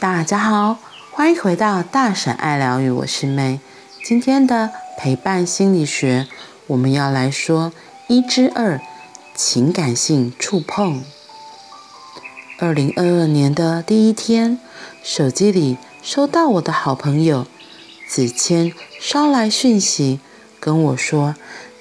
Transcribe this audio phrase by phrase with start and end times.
[0.00, 0.78] 大家好，
[1.10, 3.60] 欢迎回到大婶爱疗愈，我是妹。
[4.02, 6.26] 今天的陪伴心理学，
[6.68, 7.74] 我们要来说
[8.08, 8.80] 一之二，
[9.34, 11.04] 情感性触碰。
[12.58, 14.58] 二零二二年的第一天，
[15.02, 17.46] 手机里收到我的好朋友
[18.08, 20.18] 子谦捎来讯息，
[20.58, 21.34] 跟我说，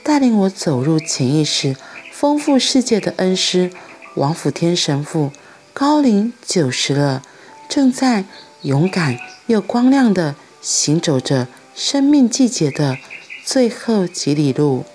[0.04, 1.78] 带领我走入潜意识、
[2.12, 3.72] 丰富世界的恩师
[4.16, 5.32] 王辅天神父，
[5.72, 7.24] 高龄九十了。
[7.70, 8.26] 正在
[8.64, 12.98] 勇敢又光亮地行走着生命季节的
[13.46, 14.86] 最后几里路。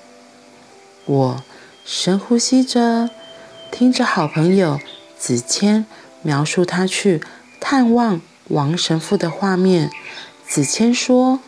[1.06, 1.44] 我
[1.84, 3.08] 深呼吸着，
[3.70, 4.80] 听着好朋友
[5.16, 5.86] 子谦
[6.22, 7.22] 描述他去
[7.60, 9.90] 探望王神父的画面。
[10.44, 11.38] 子谦说：“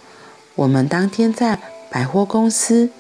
[0.55, 1.59] 我们当天在
[1.91, 2.91] 百货公司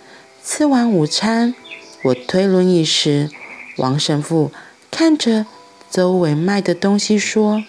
[0.45, 1.55] 吃完午餐，
[2.02, 3.30] 我推轮椅时，
[3.77, 4.51] 王神父
[4.91, 5.47] 看着
[5.88, 7.63] 周围卖的东西说。”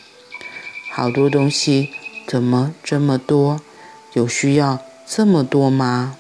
[0.98, 1.92] 好多东西，
[2.26, 3.62] 怎么这么多？
[4.14, 6.18] 有需要这么多吗？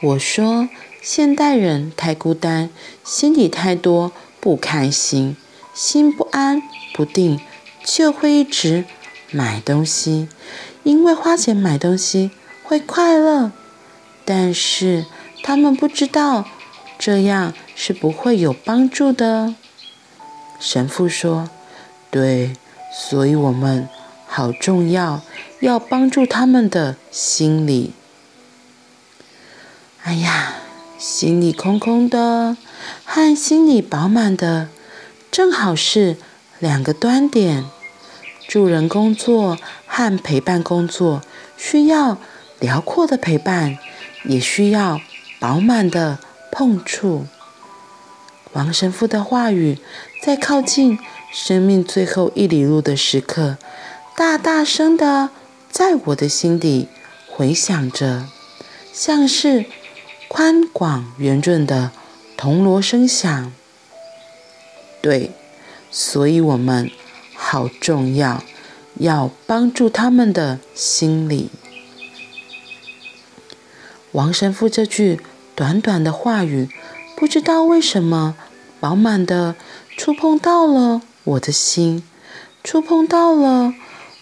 [0.00, 0.68] 我说，
[1.02, 2.70] 现代人太孤单，
[3.02, 5.36] 心里太多不开心，
[5.74, 6.62] 心不安
[6.94, 7.40] 不定，
[7.84, 8.84] 就会一直
[9.32, 10.28] 买东西，
[10.84, 12.30] 因为花钱买东西
[12.62, 13.50] 会快乐。
[14.24, 15.06] 但是
[15.42, 16.44] 他们不知道，
[17.00, 19.56] 这样是不会有帮助的。
[20.60, 21.50] 神父说。
[22.14, 22.52] 对，
[22.92, 23.88] 所以我们
[24.28, 25.20] 好重要，
[25.58, 27.92] 要帮助他们的心理。
[30.04, 30.54] 哎呀，
[30.96, 32.56] 心里空空的
[33.04, 34.68] 和心里饱满的，
[35.32, 36.16] 正好是
[36.60, 37.64] 两个端点。
[38.46, 41.20] 助人工作和陪伴工作
[41.56, 42.18] 需要
[42.60, 43.76] 辽阔的陪伴，
[44.22, 45.00] 也需要
[45.40, 46.20] 饱满的
[46.52, 47.26] 碰触。
[48.52, 49.80] 王神父的话语
[50.22, 50.96] 在靠近
[51.36, 53.58] 生命最后一里路的时刻，
[54.16, 55.30] 大大声的
[55.68, 56.86] 在我的心底
[57.28, 58.28] 回响着，
[58.92, 59.64] 像是
[60.28, 61.90] 宽广圆润的
[62.36, 63.52] 铜锣声响。
[65.02, 65.32] 对，
[65.90, 66.88] 所以我们
[67.34, 68.44] 好重要，
[69.00, 71.50] 要帮助他们的心理。
[74.12, 75.18] 王神父这句
[75.56, 76.68] 短短的话语，
[77.16, 78.36] 不知道为什么
[78.78, 79.56] 饱满的
[79.96, 81.02] 触碰到了。
[81.24, 82.02] 我的心
[82.62, 83.74] 触碰到了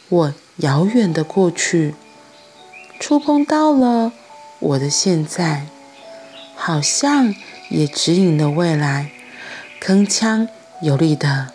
[0.08, 1.94] 我遥远的过去，
[3.00, 4.12] 触碰到了
[4.60, 5.66] 我的现在，
[6.54, 7.34] 好像
[7.70, 9.10] 也指引了未来。
[9.80, 10.46] 铿锵
[10.80, 11.48] 有力的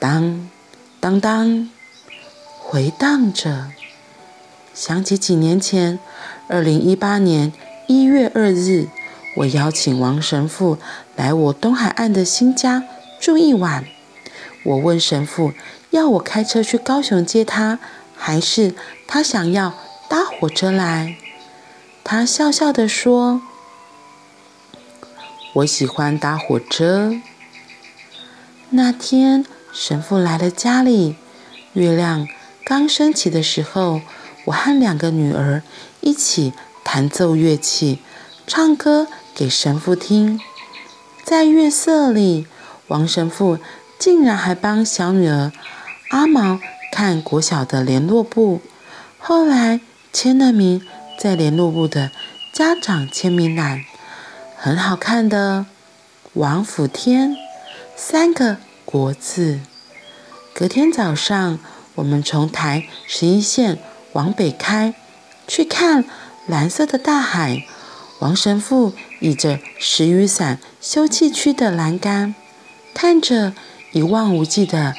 [0.00, 0.50] 当
[0.98, 1.70] 当当
[2.58, 3.70] 回荡着，
[4.74, 6.00] 想起几年前，
[6.48, 7.52] 二零一八年
[7.86, 8.88] 一月二日，
[9.36, 10.78] 我邀请王神父
[11.14, 12.82] 来我东海岸的新家
[13.20, 13.84] 住一晚。
[14.62, 15.52] 我问神父，
[15.90, 17.78] 要我开车去高雄接他，
[18.14, 18.74] 还是
[19.06, 19.72] 他想要
[20.08, 21.16] 搭火车来？
[22.04, 23.40] 他笑笑地说
[25.54, 27.14] ：“我喜欢搭火车。”
[28.70, 31.16] 那天，神父来了家里，
[31.72, 32.28] 月亮
[32.64, 34.02] 刚升起的时候，
[34.44, 35.62] 我和两个女儿
[36.00, 36.52] 一起
[36.84, 38.00] 弹奏乐器，
[38.46, 40.38] 唱歌给神父听。
[41.24, 42.46] 在月色里，
[42.88, 43.58] 王神父。
[44.00, 45.52] 竟然还帮小女儿
[46.08, 46.58] 阿毛
[46.90, 48.62] 看国小的联络簿，
[49.18, 49.78] 后来
[50.10, 50.80] 签了名
[51.18, 52.10] 在联络簿的
[52.54, 53.84] 家长签名栏，
[54.56, 55.66] 很好看的
[56.32, 57.36] 王辅天
[57.94, 58.56] 三个
[58.86, 59.60] 国字。
[60.54, 61.58] 隔天早上，
[61.96, 63.78] 我们从台十一线
[64.14, 64.94] 往北开，
[65.46, 66.06] 去看
[66.46, 67.64] 蓝色的大海。
[68.20, 72.34] 王神父倚着石雨伞休憩区的栏杆，
[72.94, 73.52] 看着。
[73.92, 74.94] 一望无际的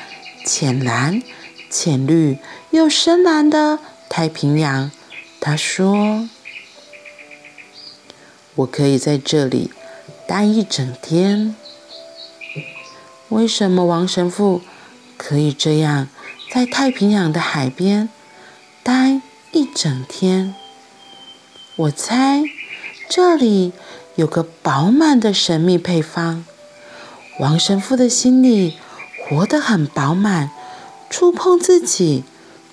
[0.45, 1.21] 浅蓝、
[1.69, 2.37] 浅绿
[2.71, 3.79] 又深蓝的
[4.09, 4.91] 太平洋，
[5.39, 6.27] 他说
[8.55, 9.71] ：“我可以在这里
[10.27, 11.55] 待一整天。”
[13.29, 14.61] 为什么王神父
[15.15, 16.09] 可以这样
[16.51, 18.09] 在太平洋的海边
[18.83, 19.21] 待
[19.53, 20.53] 一整天？
[21.77, 22.43] 我猜
[23.09, 23.71] 这里
[24.15, 26.45] 有个饱满的神秘配方。
[27.39, 28.77] 王神父的心里
[29.27, 30.51] 活得很饱满，
[31.09, 32.23] 触碰自己，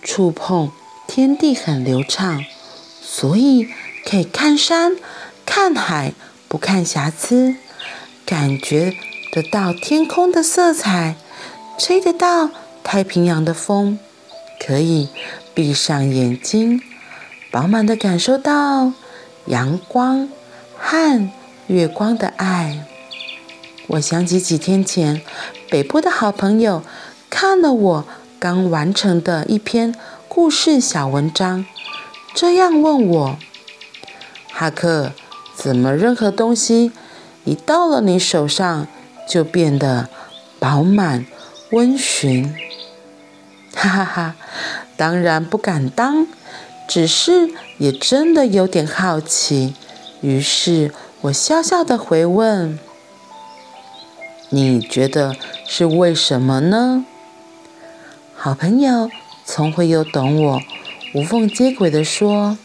[0.03, 0.71] 触碰
[1.07, 2.45] 天地很流畅，
[3.01, 3.69] 所以
[4.05, 4.97] 可以看山、
[5.47, 6.13] 看海，
[6.49, 7.57] 不看瑕疵，
[8.27, 8.95] 感觉
[9.33, 11.17] 得到天空的色彩，
[11.79, 12.51] 吹得到
[12.83, 13.99] 太平洋的风，
[14.61, 15.09] 可以
[15.55, 16.83] 闭上眼睛，
[17.51, 18.93] 饱满的感受到
[19.47, 20.29] 阳光
[20.77, 21.31] 和
[21.69, 22.85] 月光的爱。
[23.89, 25.23] 我想起几天前，
[25.71, 26.83] 北部的好朋友
[27.31, 28.05] 看了我
[28.39, 29.95] 刚完成的一篇
[30.29, 31.65] 故事小文章，
[32.35, 33.39] 这样问我
[34.53, 35.13] ：“哈克，
[35.57, 36.93] 怎么任何东西
[37.45, 38.87] 一到了你手上
[39.27, 40.11] 就变得
[40.59, 41.25] 饱满
[41.71, 42.55] 温驯？”
[43.75, 44.37] 哈哈哈，
[44.99, 46.27] 当然不敢当，
[46.87, 47.49] 只是
[47.79, 49.75] 也真的有点好奇。
[50.21, 50.93] 于是
[51.23, 52.79] 我笑笑的回问
[54.51, 55.37] ：“你觉得
[55.67, 57.05] 是为什么呢？”
[58.35, 59.11] 好朋友
[59.45, 60.63] 从会有懂我，
[61.15, 62.57] 无缝接轨的说：“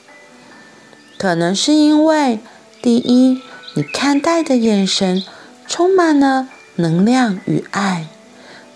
[1.18, 2.40] 可能是因为，
[2.82, 3.42] 第一，
[3.76, 5.24] 你看待的眼神
[5.68, 8.06] 充满了能量与爱；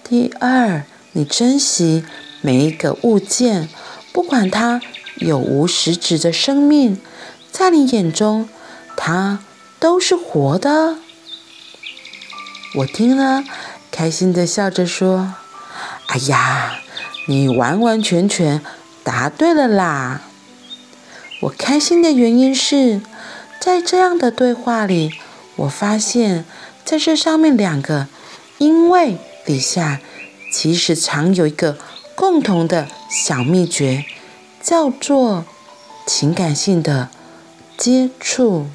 [0.04, 0.84] 第二，
[1.14, 2.04] 你珍惜
[2.42, 3.70] 每一个物件，
[4.12, 4.82] 不管它
[5.18, 7.00] 有无实质的生命，
[7.52, 8.48] 在你眼中。”
[9.00, 9.40] 它
[9.80, 10.96] 都是活的。
[12.76, 13.44] 我听了，
[13.90, 15.34] 开心的笑着说
[16.08, 16.80] ：“哎呀，
[17.28, 18.62] 你完完全全
[19.04, 20.22] 答对了啦！”
[21.42, 23.02] 我开心的原因是，
[23.60, 25.14] 在这样的对话里，
[25.56, 26.46] 我发现
[26.84, 28.08] 在这上面两个
[28.60, 30.02] “因为”底下，
[30.52, 31.78] 其实藏有一个
[32.16, 34.06] 共同的小秘诀，
[34.62, 35.46] 叫做
[36.06, 37.10] 情感性的
[37.78, 38.68] 接触。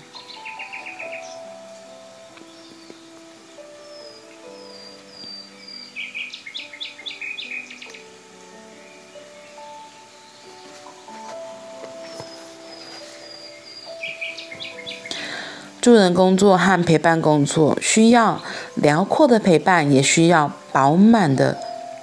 [15.82, 18.40] 助人工作和陪伴工作需要
[18.76, 21.58] 辽阔的陪伴，也需要饱满的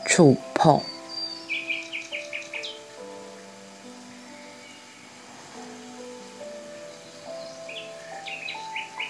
[0.06, 0.81] 触碰。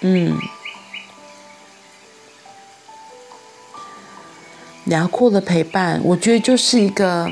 [0.02, 0.38] 嗯，
[4.84, 7.28] 辽阔的陪伴，我觉得就是一个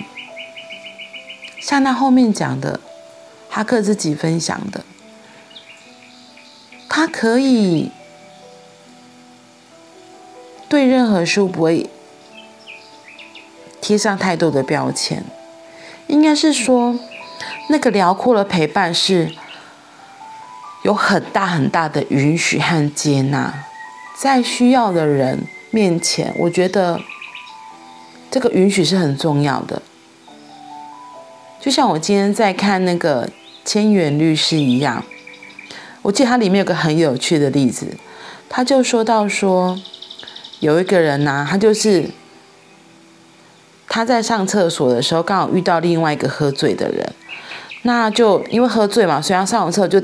[1.61, 2.81] 像他后面讲的，
[3.49, 4.85] 哈克自己分享的。
[6.99, 7.93] 他可以
[10.69, 11.89] 对任何书不会
[13.81, 15.23] 贴上太多的标签，
[16.09, 16.99] 应该是说，
[17.71, 19.33] 那个辽阔的陪伴是
[20.83, 23.55] 有很大很大的允许和接纳，
[24.17, 27.01] 在需要的人面前，我觉得
[28.29, 29.81] 这个允许是很重要的。
[31.61, 33.31] 就像我今天在看那个
[33.65, 35.05] 千元律师一样。
[36.09, 37.87] 我记得它里面有个很有趣的例子，
[38.49, 39.79] 他就说到说，
[40.61, 42.09] 有一个人呐、他就是
[43.87, 47.13] 他在上厕所的时候，刚好遇到另外一个喝醉的人，
[47.83, 50.03] 那就因为喝醉嘛，所以他上完厕所就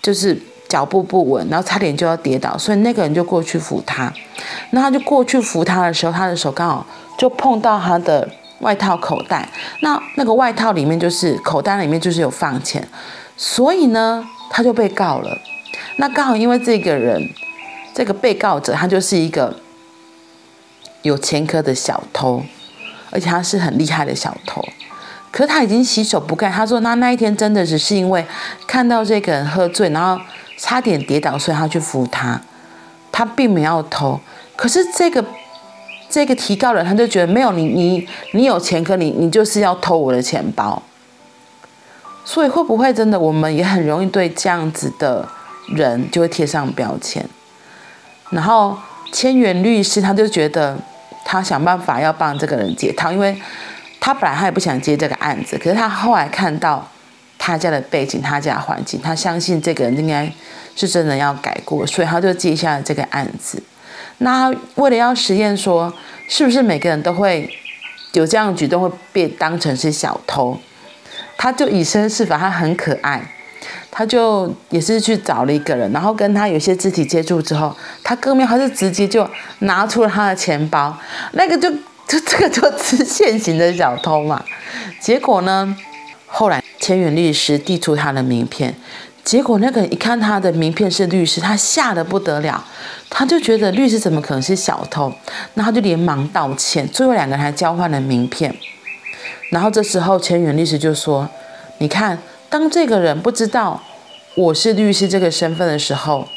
[0.00, 0.34] 就是
[0.66, 4.10] 脚步不稳，然后差点就要跌倒，所以那个人就过去扶他，
[4.70, 6.86] 那他就过去扶他的时候，他的手刚好
[7.18, 8.26] 就碰到他的
[8.60, 9.46] 外套口袋，
[9.82, 12.88] 那那个外套里面就是口袋里面就是有放钱，
[13.36, 14.26] 所以呢。
[14.50, 15.38] 他就被告了，
[15.96, 17.30] 那刚好因为这个人，
[17.94, 19.54] 这个被告者他就是一个
[21.02, 22.42] 有前科的小偷，
[23.10, 24.64] 而且他是很厉害的小偷，
[25.30, 26.50] 可是他已经洗手不干。
[26.50, 28.24] 他说那那一天真的只是因为
[28.66, 30.20] 看到这个人喝醉，然后
[30.56, 32.40] 差点跌倒，所以他去扶他，
[33.12, 34.18] 他并没有偷。
[34.56, 35.24] 可是这个
[36.08, 40.82] 这个提告人他就觉得没有你你你有前科，你你就是要偷我的钱包。
[42.24, 45.26] 所以会不会真的，我们也很容易对这样子的
[45.68, 47.24] 人就会贴上标签？
[48.30, 48.76] 然后
[49.12, 50.76] 千元律师他就觉得
[51.24, 53.40] 他想办法要帮这个人解套，因为
[53.98, 56.86] 他本来他也不想接这个案子，可是他后来看到
[57.38, 60.30] 他家的背景、他家环境，他相信这个人应该
[60.76, 63.62] 是真的要改过，所以他就接下了这个案子。
[64.18, 65.92] 那为了要实验说，
[66.28, 67.48] 是不是每个人都会
[68.12, 70.58] 有这样举动会被当成是小偷？
[71.38, 73.22] 他就以身试法，他很可爱，
[73.92, 79.26] 他就也是去找了一个人，然后跟他有些肢体接触之后，他哥们还是直接就
[79.60, 80.98] 拿出了他的钱包，
[81.32, 81.70] 那个就
[82.08, 84.44] 就这个就是现行的小偷嘛。
[85.00, 85.76] 结果呢，
[86.26, 88.74] 后来千元律师递出他的名片，
[89.22, 92.64] 结果那个一看他的名片是律师，他吓得不得了，
[93.08, 95.12] 他就觉得律师怎么可能是小偷，
[95.54, 98.52] 那他就连忙道歉，最后两个人还交换了名片。
[99.50, 101.28] 然后这时候，千元律师就说
[101.78, 102.18] ：“你看，
[102.50, 103.80] 当这个人不知道
[104.36, 106.28] 我是律师这个身份的时候，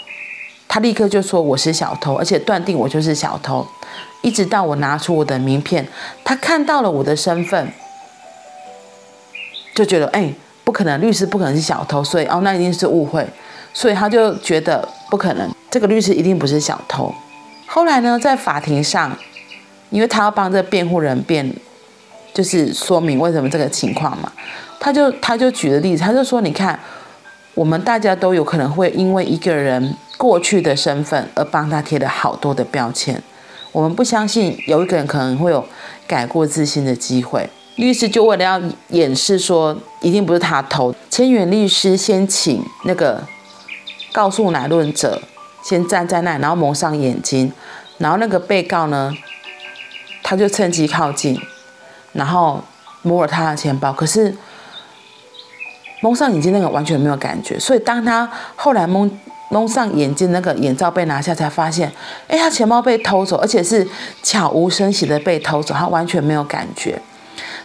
[0.68, 3.68] 他立刻就说我是小偷，而且断定我就是小偷。
[4.22, 5.86] 一直到我拿出我的名片，
[6.24, 7.74] 他看到了我的身份，
[9.76, 13.28] 就觉得哎，不可能，律师不可能是小偷，所以哦，那一定是误会，
[13.74, 17.14] 所以他就觉得不可能，这个律师一定不是小偷。
[17.68, 19.18] 后来呢，在法庭上，
[19.90, 21.54] 因为他要帮这个辩护人辩。”
[22.34, 24.32] 就是说明为什么这个情况嘛。
[24.80, 26.80] 他就他就举了例子，他就说：“你看，
[27.54, 33.22] 我们大家都有可能会因为一个人过去的身份而帮他贴了好多的标签。
[33.72, 35.64] 我们不相信有一个人可能会有
[36.08, 43.24] 改过自新的机会。”律师就为了要掩饰说一定不是他偷，千元律师先请那个
[44.12, 45.22] 告诉乃论者
[45.64, 47.52] 先站在那，然后蒙上眼睛，
[47.98, 49.16] 然后那个被告呢，
[50.22, 51.40] 他就趁机靠近，
[52.14, 52.62] 然后
[53.02, 54.36] 摸了他的钱包，可是
[56.02, 59.10] 蒙上眼睛那个完全没有感觉，所以当他后来蒙
[59.50, 61.92] 蒙上眼睛，那个眼罩被拿下，才发现，
[62.28, 63.88] 哎，他钱包被偷走，而且是
[64.24, 67.02] 悄无声息的被偷走，他完全没有感觉。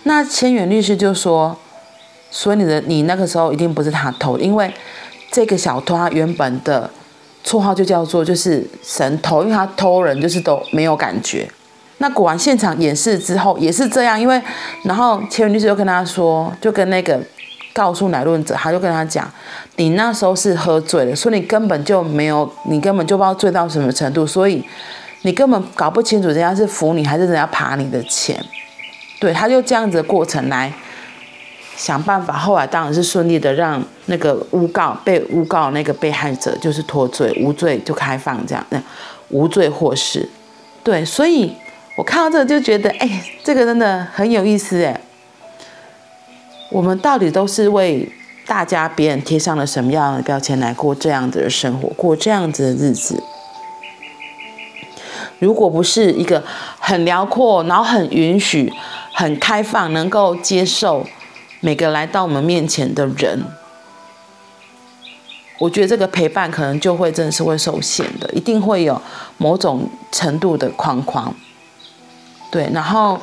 [0.03, 1.57] 那千元律师就说
[2.31, 4.73] ：“所以你的你那个时候一定不是他偷，因为
[5.31, 6.91] 这个小偷他原本的
[7.45, 11.49] 绰号就叫做就是神偷，因为他偷人就是都没有感觉。
[11.99, 14.41] 那果然现场演示之后也是这样，因为
[14.85, 17.19] 然后千元律师就跟他说，就跟那个
[17.73, 19.31] 告诉乃论者，他就跟他讲，
[19.77, 24.65] 你那时候是喝醉了，所以你根本就没有，你根本就不知道醉到什么程度，所以
[25.23, 28.39] 你根本搞不清楚人家是扶你还是人家爬你的钱。”
[29.19, 30.71] 对，他就这样子的过程来
[31.75, 38.65] 想办法，后来当然是顺利的让那个诬告被诬告那个被害者就是脱罪，无罪就开放这样，
[39.31, 40.29] 无罪获释。
[40.85, 41.51] 对，所以
[41.97, 45.01] 我看到这个就觉得，哎，这个真的很有意思哎。
[46.71, 48.09] 我们到底都是为
[48.47, 53.23] 大家别人贴上了什么样的标签来过这样子的生活，过这样子的日子？
[55.39, 56.43] 如果不是一个
[56.79, 58.73] 很辽阔，然后很允许。
[59.19, 61.07] 很开放，能够接受
[61.61, 63.43] 每个来到我们面前的人，
[65.59, 69.01] 我觉得这个陪伴可能就会真的是会受限的，一定会有
[69.39, 71.35] 某种程度的框框，
[72.51, 73.21] 对，然后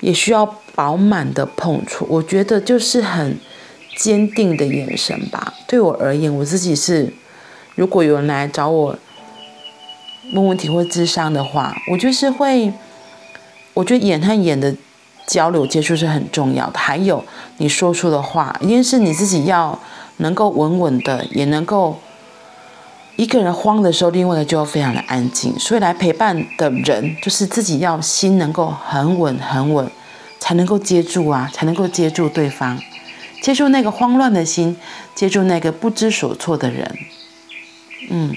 [0.00, 2.06] 也需要饱满的碰触。
[2.08, 3.38] 我觉得就是很
[3.96, 5.54] 坚定的眼神吧。
[5.66, 7.12] 对我而言，我自己是，
[7.74, 8.98] 如果有人来找我
[10.34, 12.72] 问问题或咨商的话，我就是会。
[13.74, 14.76] 我觉得眼和眼的
[15.26, 17.24] 交流接触是很重要的，还有
[17.56, 19.78] 你说出的话，一定是你自己要
[20.18, 21.98] 能够稳稳的，也能够
[23.22, 25.56] 一个人慌的时候，另外一个就要非常的安静。
[25.56, 29.88] 所以来陪伴的人，就是自己要心能够很稳很稳，
[30.40, 32.76] 才能够接住啊，才能够接住对方，
[33.40, 34.76] 接住那个慌乱的心，
[35.14, 36.98] 接住那个不知所措的人。
[38.10, 38.34] 嗯，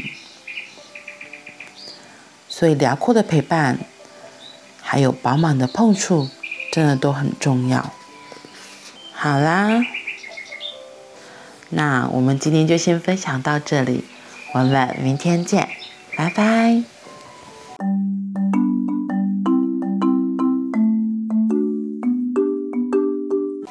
[2.47, 3.79] 所以辽阔的陪伴。
[4.87, 6.29] 还有饱满的碰触，
[6.71, 7.91] 真的都很重要。
[9.13, 9.83] 好啦，
[11.69, 14.05] 那我们今天就先分享到这里，
[14.55, 15.67] 我们明天见，
[16.15, 16.94] 拜拜。